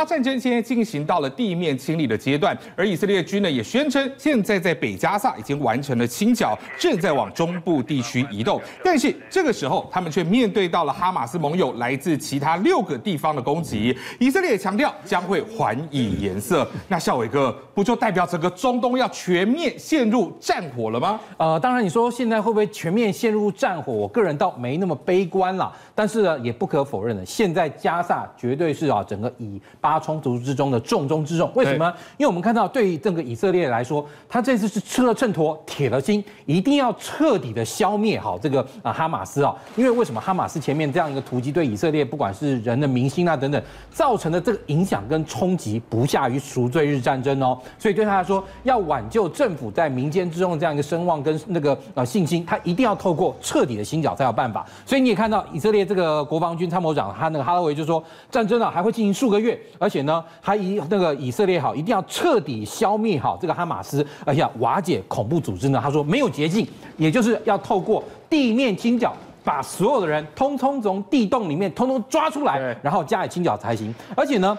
[0.00, 8.58] 哈战争现在进行到了地面清理的阶段，而以色列军呢也宣称现在在北加萨已经完成了清剿，正在往中部地区移动。
[8.82, 13.94] 但是这个时候，他们却面对到了哈马斯盟友来自其他六个地方的攻击。
[14.18, 16.66] 以色列也强调将会还以颜色。
[16.88, 21.20] 那孝伟哥，不就代表整个中东要全面陷入战火了吗？
[21.36, 23.92] 呃，当然你说现在会不会全面陷入战火？
[23.92, 25.70] 我个人倒没那么悲观啦。
[25.94, 31.50] 但是呢，也不可否认的，现在加萨绝对是啊整个以巴冲突之中的重中之重。
[31.54, 31.92] 为什么？
[32.18, 39.52] 因为我们看到，对于这个以色列来说，他这次是吃了秤砣，铁了心，一定要彻底的消灭好这个啊哈马斯啊。
[39.74, 47.58] 因为为什么哈马斯前面这样一个突击对以色列，不管是人的民心啊等等，造成的这个影响跟冲击，不下于赎罪日战争哦。
[47.78, 54.64] 所以对他来说，要挽救政府在民间之中的这样一个声望跟那个呃信心，他一定要透过彻底的清剿才有办法。
[54.86, 55.80] 所以你也看到以色列。
[55.90, 65.80] 这个国防军参谋长他那个哈拉维就说，战争啊还会进行数个月，而且呢，还以那个以色列好一定要彻底消灭好这个哈马斯，而且瓦解恐怖组织呢。
[65.82, 66.68] 他说没有捷径，
[66.98, 73.94] 也就是要透过地面清剿，把所有的人通通从地洞里面通通抓出来，然后加以清剿才行。
[74.14, 74.56] 而且呢。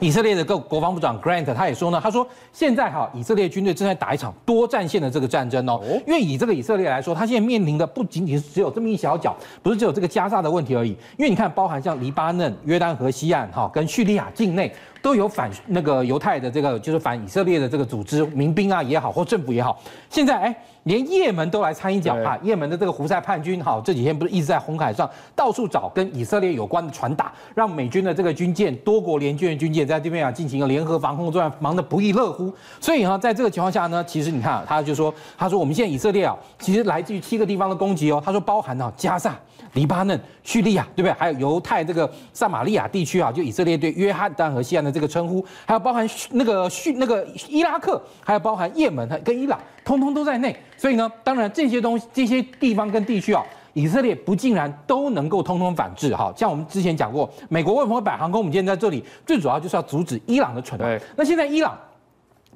[0.00, 14.72] 以色列的各国防部长 Grant 他也说呢，他说现在哈以色列军队正在打一场多战线的这个战争哦，因为以这个以色列来说，他现在面临的不仅仅是只有这么一小角，不是只有这个加萨的问题而已，因为你看，包含像黎巴嫩、约旦河西岸哈跟叙利亚境内。
[15.04, 22.38] 都有反那个犹太的这个，就是反以色列的这个组织，民兵啊也好，或政府也好，现在哎，连也门都来参一脚啊！
[22.42, 32.50] 也门的这个胡塞叛军，哈，这几天不是一直在红海上到处找跟以色列有关的船打，让美军的这个军舰，多国联军的军舰在这边啊进行了联合防空作战，忙得不亦乐乎。
[32.80, 39.38] 所以哈，在这个情况下呢，其实你看，他就说，他说我们现在以色列啊，其实来自于七个地方的攻击哦，他说包含了加萨、
[39.74, 41.12] 黎巴嫩、叙利亚，对不对？
[41.12, 44.93] 还有犹太这个撒玛利亚地区啊，就以色列对约旦河西岸的。
[44.94, 50.56] 这个称呼，还有包含那个叙那个伊拉克，还有包含也门跟伊朗，通通都在内。
[50.76, 56.14] 所以呢，当然这些东西、这些地方跟地区啊，以色列不竟然都能够通通反制。
[56.14, 59.04] 哈，像我们之前讲过，美国为什么会摆航空母舰在这里？
[59.26, 61.00] 最主要就是要阻止伊朗的存在。
[61.16, 61.76] 那现在伊朗。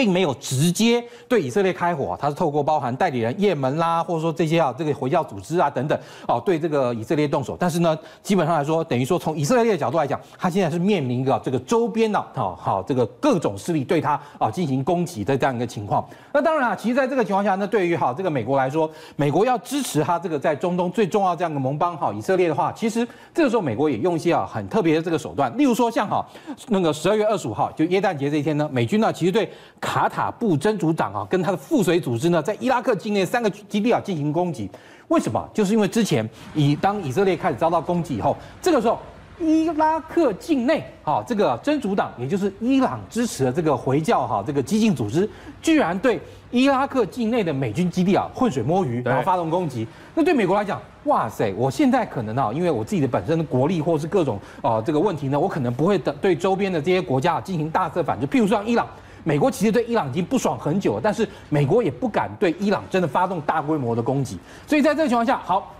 [0.00, 7.54] 并没有直接对以色列开火，他是透过包含代理人也门啦，或者说这些啊这个回教组织啊等等，哦对这个以色列动手。
[7.60, 16.02] 但是呢，基本上来说，等于说从以色列的角度来讲，他现在是面临一个这个周边的啊好这个各种势力对他啊进行攻击的这样一个情况。
[16.32, 26.24] 那当然啊，其实在这个情况下，那对于哈这个美国来说，美国要支持他这个在中东最重要这样的盟邦哈以色列的话，其实这个时候美国也用一些啊很特别的这个手段，例如说像哈
[26.68, 29.50] 那个十二月二十五号就耶诞节这一天呢，美军呢其实对。
[29.90, 34.70] 卡塔布真主党啊，跟他的附随组织呢，在伊拉克境内三个基地啊进行攻击。
[35.08, 35.44] 为什么？
[35.52, 36.24] 就是因为之前
[36.54, 38.96] 以当以色列开始遭到攻击以后，这个时候
[39.40, 45.28] 伊拉克境内啊，这个真主党，也就是伊朗支持的这个回教哈这个激进组织，
[45.60, 46.20] 居然对
[46.52, 49.84] 伊拉克境内的美军基地啊浑水摸鱼，然后发动攻击。
[50.14, 58.86] 那对美国来讲，哇塞，我现在可能啊，因为我自己的本身的国力或是各种啊这个问题呢，我可能不会的对周边的这些国家进行大策反，就譬如说像伊朗。
[59.24, 65.74] 美国其实对伊朗已经不爽很久了，但是美国也不敢对伊朗真的发动大规模的攻击，所以在这个情况下，好。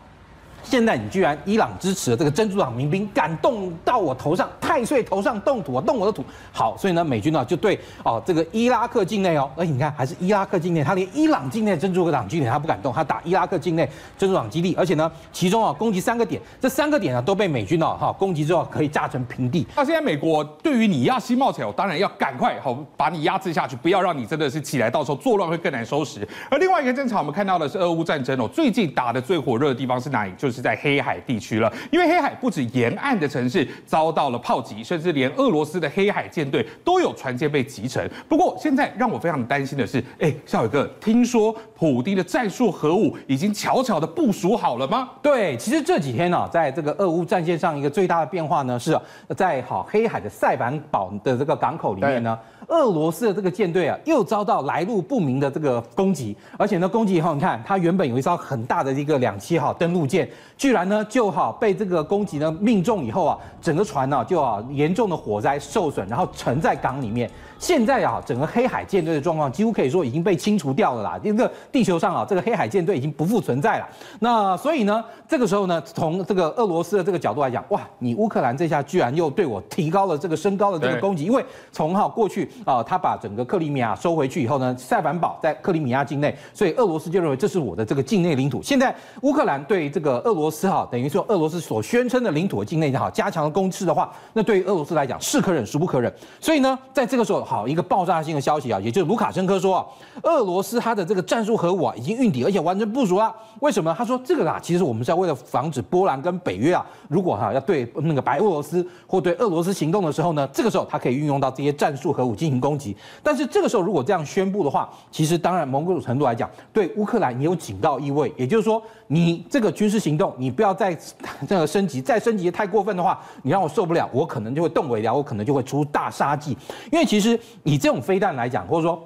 [0.63, 6.25] 现在你居然伊朗支持的这个真主党民兵敢动到我头上，太岁头上动土啊，动我的土。
[6.53, 13.89] 好，所以呢，美军呢就对哦这个伊拉克境内哦，而且你看还是伊拉克境内，他连伊朗境内真主党基地他不敢动，他打伊拉克境内
[14.19, 19.67] 真主党基地，而且呢，其中啊攻击三个点，这三个点呢都被美军呢哈攻击之后可以炸成平地。
[19.75, 26.27] 那现在美国对于你亚西冒起来，我当然要赶快好把你压制下去，不要让你真的是起来，到时候作乱会更难收拾。
[26.51, 30.33] 而另外一个战场，我们看到的是俄乌战争哦，最近打的最火热的地方是哪里？
[30.37, 30.50] 就。
[30.51, 38.11] 就是在黑海地区了，因为黑海不止沿岸的城市遭到了炮击，甚至连俄罗斯的黑海舰队都有船舰被击沉。
[38.29, 45.11] 不过现在让我非常担心的是，哎，孝伟哥，听说普丁的战术核武已经悄悄的部署好了吗？
[45.23, 48.99] 对，其实这几天呢、啊，在这个俄乌战线上，一个最大的变化呢，是
[49.37, 52.37] 在好黑海的塞班堡的这个港口里面呢。
[52.71, 67.29] 俄罗斯的这个舰队啊，又遭到来路不明的这个攻击，而且呢，攻击以后，你看，它原本有一艘很大的一个两栖号登陆舰，居然呢，就好被这个攻击呢命中以后啊，整个船呢、就啊严重的火灾受损，然后沉在港里面。
[67.61, 71.21] 现在啊，整个黑海舰队的状况几乎可以说已经被清除掉了啦。
[71.23, 73.87] 这个地球上啊，这个黑海舰队已经不复存在了。
[74.19, 88.63] 那所以呢，这个时候呢，从这个俄罗斯的这个角度来讲，哇，你乌克兰这下居然又对我提高了这个升高的这个攻击，因为从哈过去啊，他把整个克里米亚收回去以后呢，塞班堡在克里米亚境内，所以俄罗斯就认为这是我的这个境内领土。
[88.63, 96.11] 现在乌克兰对这个俄罗斯哈，等于说俄罗斯所宣称的领土的境内哈，加强了攻势的话，那对于俄罗斯来讲是可忍孰不可忍。
[96.41, 99.85] 所以呢，在这个时候，好一个爆炸性的消息啊，也就是卢卡申科说啊，
[100.23, 103.35] 俄罗斯他的这个战术核武啊已经运抵，而且完成部署了。
[103.59, 103.93] 为什么？
[103.99, 112.97] 他说这个啦，其实我们是要为了防止波兰跟北约啊，如果哈要对那个白俄罗斯或对俄罗斯行动的时候呢，这个时候他可以运用到这些战术核武进行攻击。
[113.21, 118.33] 但是这个时候如果这样宣布的话，其实当然某种程度来讲，对乌克兰也有警告意味。
[118.37, 118.81] 也就是说，
[119.13, 120.97] 你这个军事行动，你不要再
[121.49, 126.57] 这个升级，再升级太过分的话，你让我受不了，我可能就会动尾了，我可能就会出大杀技。
[126.93, 129.03] 因为其实以这种飞弹来讲，或者说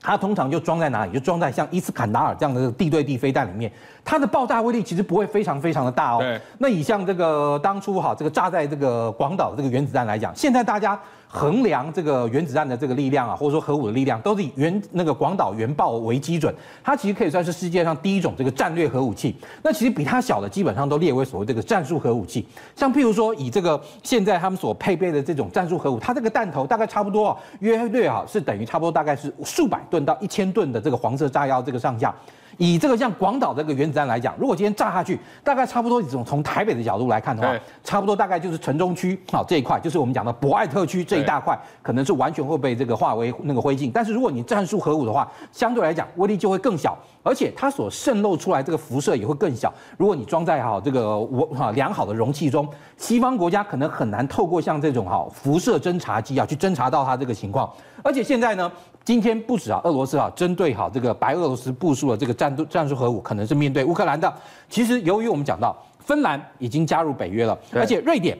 [0.00, 3.72] 它通常就装在哪里，就装在像伊斯坎达尔这样的地对地飞弹里面，
[4.04, 6.40] 它的爆炸威力其实不会非常非常的大哦。
[6.58, 10.96] 那以像这个当初哈这个炸在这个广岛的这个原子弹来讲，现在大家。
[11.28, 16.52] 衡量这个原子弹的这个力量啊，或者说核武的力量，都是以原那个广岛原爆为基准。
[16.82, 19.36] 它其实可以算是世界上第一种这个战略核武器。
[19.62, 22.46] 那其实比它小的，基本上都列为所谓这个战术核武器。
[22.74, 32.14] 像譬如说，以这个现在他们所配备的这种战术核武，它这个弹头大概差不多约略啊，是等于差不多大概是数百吨到一千吨的这个黄色炸药这个上下。
[32.58, 43.90] 以这个像广岛这个原子弹来讲，如果今天炸下去，大概差不多这种从台北的角度来看的话，差不多大概就是城中区啊这一块，就是我们讲的博爱特区这一大块，可能是完全会被这个化为那个灰烬。
[43.94, 49.72] 但是如果你战术核武的话，相对来讲威力就会更小，而且它所渗漏出来这个辐射也会更小。
[49.96, 57.72] 如果你装在好这个我哈良好的容器中，西方国家可能很难透过像这种哈辐射侦察机啊去侦察到它这个情况。
[58.02, 58.70] 而且现在呢。
[59.04, 64.32] 今天不止啊，俄罗斯啊，针对好这个白俄罗斯部署了这个战战术核武，可能是面对乌克兰的。
[64.68, 68.38] 其实，由于我们讲到芬兰已经加入北约了，而且瑞典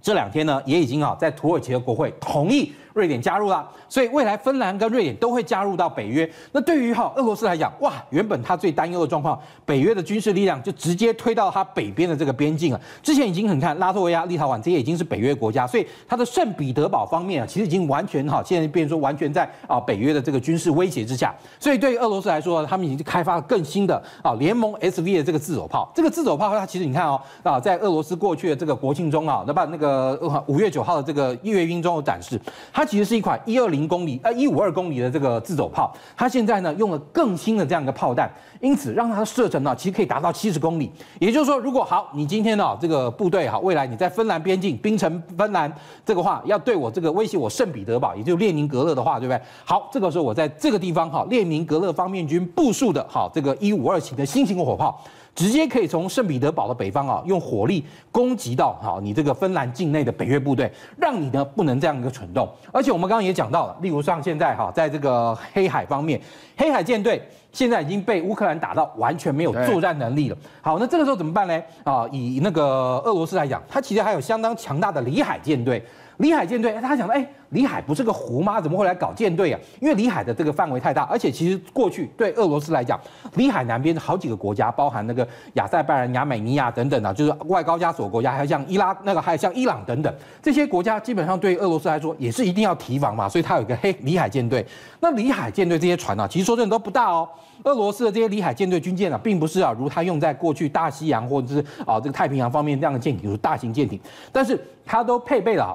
[0.00, 2.72] 这两天呢，也已经啊在土耳其的国会同意。
[2.94, 6.30] 瑞典加入了，所以未来芬兰跟瑞典都会加入到北约。
[6.52, 12.80] 那对于哈俄罗斯来讲，哇，原本他最担忧的状况，北约的军事力量就直接推到他北边的这个边境了。
[13.02, 21.34] 之前已经很看拉脱维亚、立陶宛这些已经是北约国家，所以他的圣彼得堡方面啊，其实已经完全哈，现在变成说完全在啊北约的这个军事威胁之下。
[21.58, 25.90] 所以对于俄罗斯来说，他们已经开发了更新的啊联盟 SV 的这个自走炮。
[25.94, 32.40] 这个自走炮它其实你看哦啊，在俄罗斯过去的这个国庆中啊，那把那个五月九号的这个阅兵中有展示。
[32.80, 38.26] 它其实是一款一二零公里呃一五二公里的这个自走炮，它现在呢用了更新的这样一个炮弹，
[38.58, 40.90] 因此让它的射程呢其实可以达到七十公里。
[41.18, 45.70] 也就是说，如果好你今天呢这个部队哈，未来你在芬兰边境冰城芬兰
[46.06, 49.38] 这个话要对我这个威胁我圣彼得堡，也就列宁格勒的话，对不对？
[49.62, 54.98] 好，这个时候我在这个地方哈，列宁格勒方面军部署的好这个一五二型的新型火炮。
[55.34, 62.48] 直接可以从圣彼得堡的北方啊，用火力攻击到哈你这个芬兰境内的北约部队，让你呢不能这样一个蠢动。
[62.72, 66.20] 而且我们刚刚也讲到了，例如像现在哈，在这个黑海方面，
[66.56, 67.22] 黑海舰队
[67.52, 70.36] 现在已经被乌克兰打到完全没有作战能力了。
[70.60, 71.62] 好，那这个时候怎么办呢？
[71.84, 75.82] 啊，以那个俄罗斯来讲，它其实还有相当强大的里海舰队。
[76.20, 78.60] 里海舰队，他想说，哎，里海不是个湖吗？
[78.60, 79.58] 怎么会来搞舰队啊？
[79.80, 83.00] 因为里海的这个范围太大，而且其实过去对俄罗斯来讲，
[83.36, 93.26] 里海南边的好几个国家，包含那个亚塞拜然、亚美尼亚等等啊，就是外高加索国家，还有像伊拉那个，还有像伊朗等等这些国家，基本上对俄罗斯来说也是一定要提防嘛。
[93.26, 94.64] 所以它有一个黑里海舰队。
[95.00, 97.26] 那里海舰队这些船呢、啊，其实说真的都不大哦。
[97.64, 103.98] 俄罗斯的这些里海舰队军舰啊，并不是啊，如它用在过去大西洋或者是啊这个太平洋方面这样的舰艇，比如大型舰艇，
[104.30, 105.74] 但是它都配备了。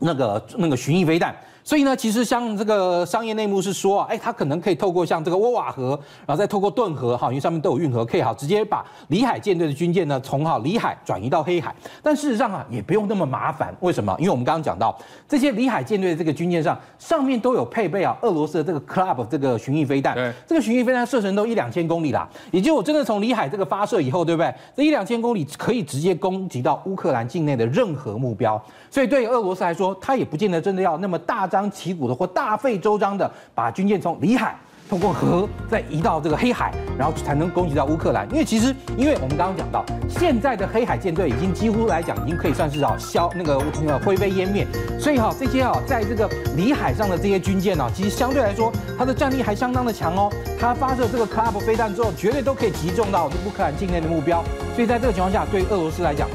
[0.00, 1.34] 那个那个巡弋飞弹。
[1.64, 5.90] 所以呢，其实像这个商业内幕是说啊，哎，它可能可以透过像这个沃瓦河，
[6.24, 11.74] 然后再透过顿河，哈，因为上面都有运河，可以好直接把里海舰队的军舰呢，从哈里海转移到黑海。
[12.02, 13.76] 但事实上啊，也不用那么麻烦。
[13.80, 14.16] 为什么？
[14.18, 14.96] 因为我们刚刚讲到，
[15.28, 20.14] 这些里海舰队的这个军舰上，上面都有配备啊，俄罗斯的这个 Club 这个巡弋飞弹。
[20.14, 20.32] 对。
[20.46, 24.54] 这个巡弋飞弹射程都一两千公里啦，也就我真的从里海这个发射以后，对不对？
[24.74, 28.58] 这一两千公里可以直接攻击到乌克兰境内的任何目标。
[28.90, 34.56] 所以对于俄罗斯来说，它也不见得真的要那么大张旗鼓的或大费周章的把军舰从里海
[34.88, 38.26] 通过河再移到这个黑海，然后才能攻击到乌克兰。
[38.30, 44.66] 因为其实，因为我们刚刚讲到，现在的黑海舰队已经几乎来讲，已经可以算是啊消那个那个灰飞烟灭。
[44.98, 46.26] 所以哈，这些啊在这个
[46.56, 50.32] 里海上的这些军舰呢，其实相对来说，它的战力还相当的强哦。
[50.58, 54.42] 它发射这个 Club 飞弹之后，绝对都可以击中到乌克兰境内的目标。
[54.74, 56.26] 所以在这个情况下，对俄罗斯来讲，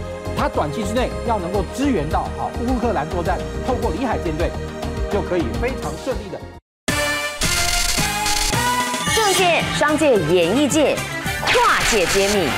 [0.43, 4.51] 它短期之内要能够支援到好乌克兰作战，透过里海舰队。
[5.09, 6.37] 就可以非常顺利的。
[9.15, 10.97] 政界、商界、演艺界，
[11.45, 12.49] 跨界揭秘，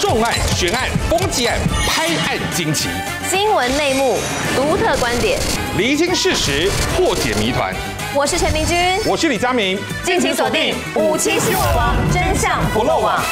[0.00, 2.88] 重案、悬案、攻击案、拍案惊奇，
[3.30, 4.18] 新闻内幕、
[4.56, 5.38] 独特观点，
[5.76, 7.72] 厘清事实，破解谜团。
[8.16, 13.22] 我是陈明君，我是李佳明，敬请锁定《五七新闻网》，真相不漏网。